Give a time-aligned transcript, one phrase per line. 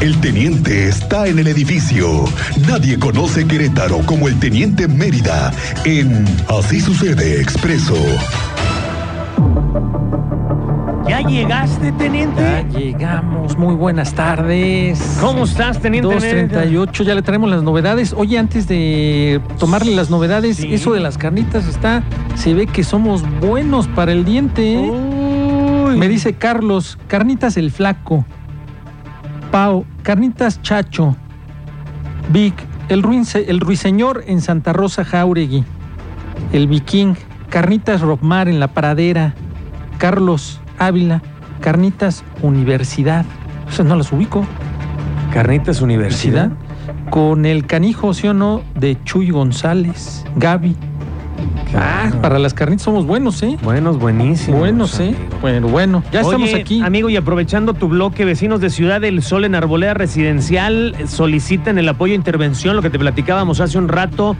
[0.00, 2.24] El teniente está en el edificio.
[2.68, 5.52] Nadie conoce Querétaro como el teniente Mérida
[5.84, 7.96] en Así sucede expreso.
[11.08, 12.40] ¿Ya llegaste, teniente?
[12.40, 15.00] Ya llegamos, muy buenas tardes.
[15.20, 16.06] ¿Cómo estás, teniente?
[16.14, 18.12] 238, ya le traemos las novedades.
[18.16, 20.72] Oye, antes de tomarle las novedades, Sí.
[20.72, 22.04] eso de las carnitas está,
[22.36, 24.74] se ve que somos buenos para el diente.
[24.74, 24.78] ¿eh?
[24.78, 25.96] Uy.
[25.96, 28.24] Me dice Carlos, carnitas el flaco.
[29.50, 31.16] Pau, carnitas Chacho.
[32.32, 32.54] Vic,
[32.88, 35.64] el, ruinse- el ruiseñor en Santa Rosa Jauregui.
[36.52, 37.14] El viking,
[37.48, 39.34] carnitas Rockmar en la pradera.
[39.98, 41.22] Carlos Ávila,
[41.60, 43.24] carnitas Universidad.
[43.68, 44.44] O sea, no las ubico.
[45.32, 46.50] Carnitas Universidad.
[47.10, 48.62] Con el canijo, ¿sí o no?
[48.74, 50.24] De Chuy González.
[50.36, 50.76] Gaby.
[51.74, 53.58] Ah, para las carnitas somos buenos, ¿eh?
[53.62, 54.60] Buenos, buenísimos.
[54.60, 55.14] Buenos, ¿eh?
[55.40, 56.02] Bueno, bueno.
[56.12, 56.80] Ya estamos aquí.
[56.82, 61.78] Amigo, y aprovechando tu bloque, vecinos de Ciudad del Sol en Arboleda Residencial eh, solicitan
[61.78, 64.36] el apoyo e intervención, lo que te platicábamos hace un rato,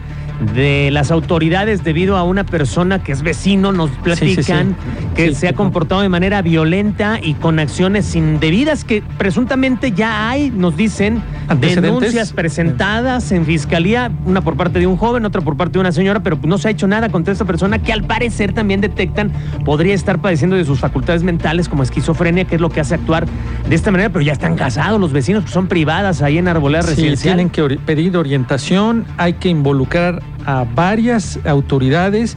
[0.55, 5.07] de las autoridades debido a una persona que es vecino, nos platican, sí.
[5.15, 10.31] que Sí, se ha comportado de manera violenta y con acciones indebidas que presuntamente ya
[10.31, 11.23] hay, nos dicen,
[11.61, 15.93] denuncias presentadas en fiscalía, una por parte de un joven, otra por parte de una
[15.93, 19.33] señora, pero no se ha hecho nada contra esta persona que al parecer también detectan
[19.65, 23.27] podría estar padeciendo de sus facultades mentales como esquizofrenia, que es lo que hace actuar
[23.69, 26.83] de esta manera, pero ya están casados los vecinos, pues son privadas ahí en Arboleda
[26.83, 27.37] Sí, Residencial.
[27.37, 32.35] tienen que pedir orientación, hay que involucrar a varias autoridades,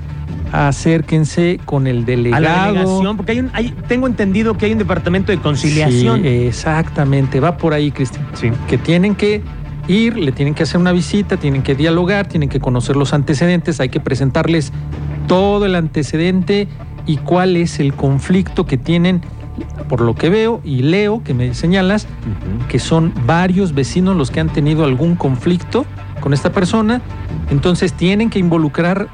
[0.52, 2.74] acérquense con el a la delegado.
[2.74, 6.22] delegación, porque hay un, hay- tengo entendido que hay un departamento de conciliación.
[6.22, 8.26] Sí, exactamente, va por ahí, Cristian.
[8.34, 8.52] Sí.
[8.68, 9.42] Que tienen que
[9.88, 13.80] ir, le tienen que hacer una visita, tienen que dialogar, tienen que conocer los antecedentes,
[13.80, 14.74] hay que presentarles
[15.28, 16.68] todo el antecedente
[17.08, 19.22] y cuál es el conflicto que tienen,
[19.88, 22.08] por lo que veo y leo que me señalas,
[22.68, 25.86] que son varios vecinos los que han tenido algún conflicto
[26.22, 27.02] con esta persona,
[27.50, 29.10] entonces tienen que involucrar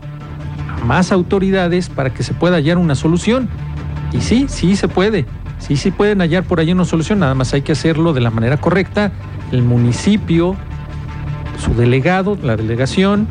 [0.69, 3.49] a más autoridades para que se pueda hallar una solución.
[4.13, 5.25] Y sí, sí se puede,
[5.57, 8.29] sí, sí pueden hallar por ahí una solución, nada más hay que hacerlo de la
[8.29, 9.11] manera correcta,
[9.51, 10.55] el municipio,
[11.59, 13.27] su delegado, la delegación,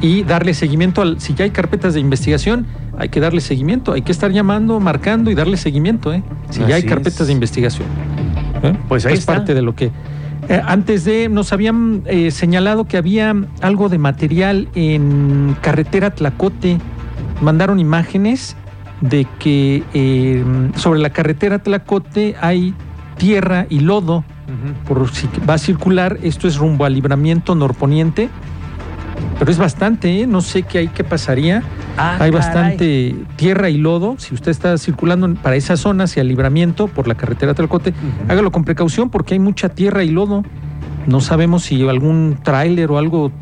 [0.00, 2.66] y darle seguimiento al, si ya hay carpetas de investigación,
[2.98, 6.22] hay que darle seguimiento, hay que estar llamando, marcando y darle seguimiento, ¿eh?
[6.50, 7.26] si ya hay carpetas es.
[7.28, 7.88] de investigación.
[8.62, 8.76] ¿eh?
[8.88, 9.34] Pues ahí es está.
[9.34, 9.90] parte de lo que...
[10.50, 16.78] eh, antes de, nos habían eh, señalado que había algo de material en carretera Tlacote.
[17.40, 18.56] Mandaron imágenes
[19.00, 20.44] de que eh,
[20.74, 22.74] sobre la carretera Tlacote hay
[23.16, 24.24] tierra y lodo
[24.88, 26.18] por si va a circular.
[26.20, 28.28] Esto es rumbo al libramiento norponiente.
[29.38, 30.26] Pero es bastante, ¿eh?
[30.26, 31.62] no sé qué hay, qué pasaría.
[31.96, 32.30] Ah, hay caray.
[32.30, 34.16] bastante tierra y lodo.
[34.18, 38.32] Si usted está circulando para esa zona hacia el libramiento por la carretera Tlacote, Ujú.
[38.32, 40.44] hágalo con precaución porque hay mucha tierra y lodo.
[41.06, 43.32] No sabemos si algún tráiler o algo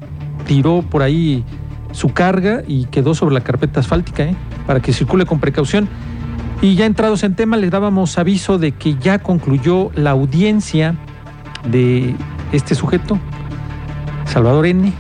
[0.46, 1.44] tiró por ahí
[1.90, 4.36] su carga y quedó sobre la carpeta asfáltica, ¿eh?
[4.66, 5.88] para que circule con precaución.
[6.62, 10.94] Y ya entrados en tema, les dábamos aviso de que ya concluyó la audiencia
[11.68, 12.14] de
[12.52, 13.18] este sujeto,
[14.26, 14.92] Salvador N.,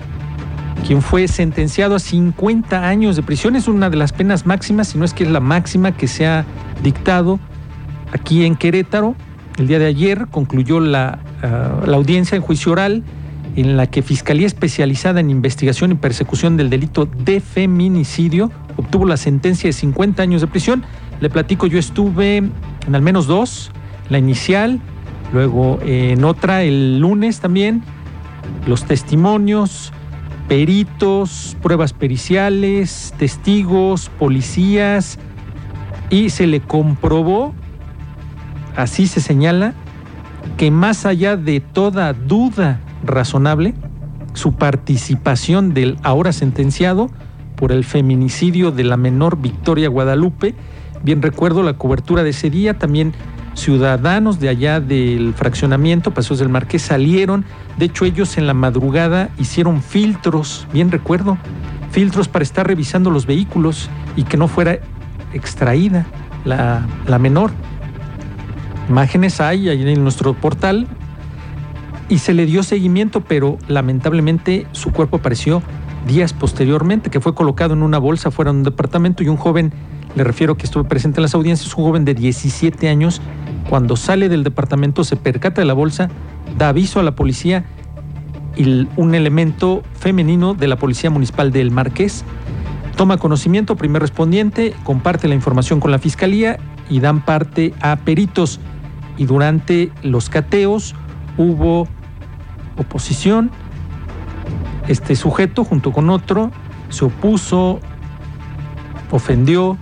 [0.86, 3.56] quien fue sentenciado a 50 años de prisión.
[3.56, 6.26] Es una de las penas máximas, si no es que es la máxima que se
[6.26, 6.44] ha
[6.82, 7.38] dictado
[8.12, 9.14] aquí en Querétaro.
[9.58, 13.02] El día de ayer concluyó la, ah, audiencia en juicio oral
[13.56, 19.16] en la que Fiscalía Especializada en Investigación y Persecución del Delito de Feminicidio obtuvo la
[19.16, 20.84] sentencia de 50 años de prisión.
[21.20, 23.72] Le platico, yo estuve en al menos dos,
[24.08, 24.80] la inicial,
[25.32, 27.82] luego en otra el lunes también,
[28.66, 29.92] los testimonios,
[30.48, 35.18] peritos, pruebas periciales, testigos, policías,
[36.10, 37.54] y se le comprobó,
[38.76, 39.74] así se señala,
[40.56, 43.74] que más allá de toda duda razonable,
[44.32, 47.10] su participación del ahora sentenciado
[47.56, 50.54] por el feminicidio de la menor Victoria Guadalupe,
[51.02, 53.12] bien recuerdo la cobertura de ese día, también
[53.58, 57.44] ciudadanos de allá del fraccionamiento, Pasos del Marqués, salieron,
[57.76, 61.36] de hecho ellos en la madrugada hicieron filtros, bien recuerdo,
[61.90, 64.78] filtros para estar revisando los vehículos y que no fuera
[65.32, 66.06] extraída
[66.44, 67.50] la, la menor.
[68.88, 70.86] Imágenes hay ahí en nuestro portal
[72.08, 75.62] y se le dio seguimiento, pero lamentablemente su cuerpo apareció
[76.06, 79.72] días posteriormente, que fue colocado en una bolsa fuera de un departamento y un joven,
[80.14, 83.20] le refiero que estuve presente en las audiencias, un joven de 17 años,
[83.68, 86.08] cuando sale del departamento se percata de la bolsa,
[86.56, 87.64] da aviso a la policía
[88.56, 92.24] y un elemento femenino de la Policía Municipal del Marqués
[92.98, 96.58] toma conocimiento, primer respondiente, comparte la información con la fiscalía
[96.90, 98.58] y dan parte a peritos.
[99.16, 100.96] Y durante los cateos
[101.36, 101.86] hubo
[102.76, 103.52] oposición.
[104.88, 106.50] Este sujeto, junto con otro,
[106.88, 107.78] se opuso,
[109.12, 109.78] ofendió,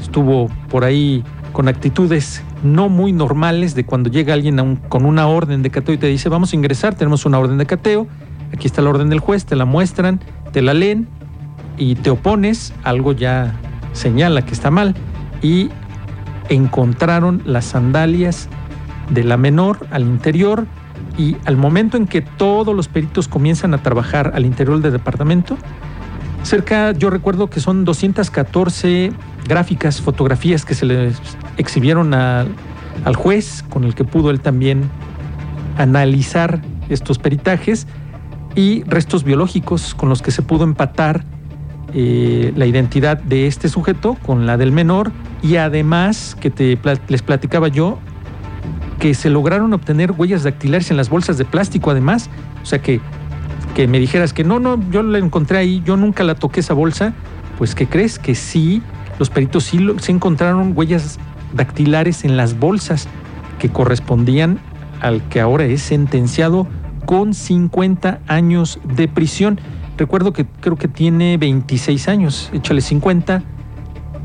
[0.00, 5.62] estuvo por ahí con actitudes no muy normales de cuando llega alguien con una orden
[5.62, 8.06] de cateo y te dice, vamos a ingresar, tenemos una orden de cateo,
[8.52, 10.20] aquí está la orden del juez, te la muestran,
[10.52, 11.08] te la leen
[11.78, 13.54] y te opones, algo ya
[13.92, 14.94] señala que está mal.
[15.42, 15.70] Y
[16.48, 18.48] encontraron las sandalias
[19.10, 20.66] de la menor al interior
[21.18, 25.56] y al momento en que todos los peritos comienzan a trabajar al interior del departamento,
[26.42, 29.12] cerca, yo recuerdo que son 214
[29.48, 31.12] gráficas, fotografías que se le
[31.56, 34.88] exhibieron al juez, con el que pudo él también
[35.78, 37.86] analizar estos peritajes,
[38.54, 41.24] y restos biológicos con los que se pudo empatar
[41.92, 45.12] eh, la identidad de este sujeto con la del menor,
[45.42, 46.78] y además, que te,
[47.08, 47.98] les platicaba yo,
[48.98, 52.30] que se lograron obtener huellas dactilares en las bolsas de plástico, además,
[52.62, 53.00] o sea que
[53.76, 56.72] que me dijeras que no, no, yo la encontré ahí, yo nunca la toqué esa
[56.72, 57.12] bolsa,
[57.58, 58.18] pues ¿qué crees?
[58.18, 58.80] Que sí,
[59.18, 61.18] los peritos sí se encontraron huellas
[61.54, 63.08] dactilares en las bolsas
[63.58, 64.58] que correspondían
[65.00, 66.66] al que ahora es sentenciado
[67.04, 69.60] con 50 años de prisión.
[69.96, 73.42] Recuerdo que creo que tiene 26 años, échale 50,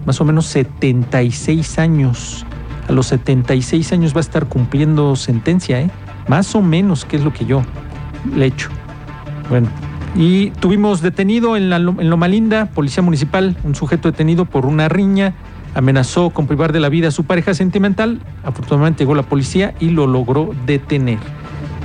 [0.06, 2.46] más o menos 76 años.
[2.90, 5.90] A los 76 años va a estar cumpliendo sentencia, ¿eh?
[6.28, 7.62] Más o menos, que es lo que yo
[8.36, 8.70] le echo.
[9.50, 9.70] Bueno,
[10.16, 14.90] y tuvimos detenido en, la, en Loma Linda, policía municipal, un sujeto detenido por una
[14.90, 15.34] riña,
[15.74, 18.20] amenazó con privar de la vida a su pareja sentimental.
[18.44, 21.20] Afortunadamente llegó la policía y lo logró detener,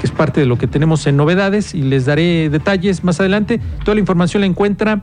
[0.00, 3.60] que es parte de lo que tenemos en novedades y les daré detalles más adelante.
[3.84, 5.02] Toda la información la encuentra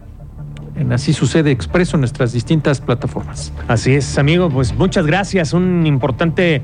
[0.75, 3.53] en Así Sucede Expreso en nuestras distintas plataformas.
[3.67, 6.61] Así es, amigo, pues muchas gracias, un importante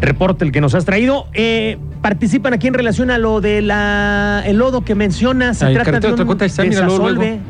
[0.00, 1.26] reporte el que nos has traído.
[1.32, 5.58] Eh, participan aquí en relación a lo del el lodo que mencionas.
[5.58, 6.26] Se trata de un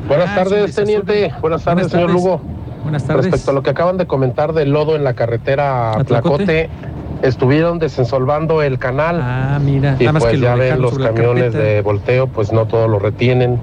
[0.06, 1.32] Buenas tardes, teniente.
[1.40, 2.40] Buenas tardes, señor Lugo.
[2.82, 3.26] Buenas tardes.
[3.26, 6.70] Respecto a lo que acaban de comentar del lodo en la carretera Tlacote
[7.22, 9.20] estuvieron desensolvando el canal.
[9.22, 9.96] Ah, mira.
[9.98, 13.58] Y pues ya ven los camiones de volteo, pues no todos lo retienen.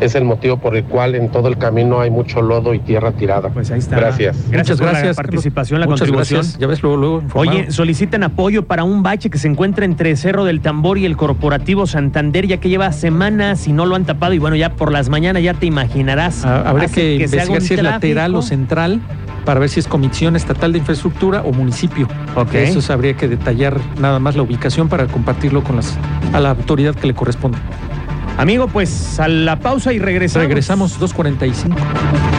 [0.00, 3.12] Es el motivo por el cual en todo el camino hay mucho lodo y tierra
[3.12, 3.48] tirada.
[3.48, 3.96] Pues ahí está.
[3.96, 4.50] Gracias.
[4.50, 6.40] Gracias por la participación, la Muchas contribución.
[6.40, 6.58] Gracias.
[6.58, 7.22] Ya ves luego, luego.
[7.34, 11.16] Oye, solicitan apoyo para un bache que se encuentra entre Cerro del Tambor y el
[11.16, 14.32] Corporativo Santander, ya que lleva semanas y no lo han tapado.
[14.32, 16.44] Y bueno, ya por las mañanas ya te imaginarás.
[16.44, 19.00] Ah, habrá que, investigar si es lateral o central
[19.44, 22.08] para ver si es Comisión Estatal de Infraestructura o municipio.
[22.34, 22.54] Ok.
[22.54, 25.96] Eso habría que detallar nada más la ubicación para compartirlo con las,
[26.32, 27.58] a la autoridad que le corresponde.
[28.36, 30.46] Amigo, pues a la pausa y regresamos.
[30.46, 32.33] Regresamos 2.45.